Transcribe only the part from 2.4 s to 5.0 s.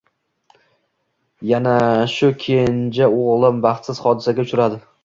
kenji o`g`lim baxtsiz hodisaga uchradi